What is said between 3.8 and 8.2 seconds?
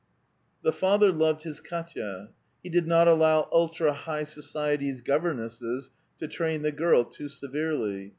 high socicty's governesses to train the girl too severely.